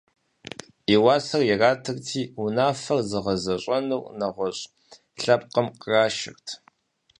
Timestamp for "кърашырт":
5.81-6.47